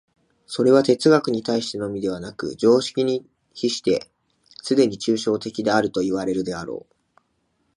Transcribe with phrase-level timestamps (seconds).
[0.47, 4.09] それは哲学に対してのみでなく、常識に比して
[4.63, 6.95] すでに抽象的であるといわれるであろう。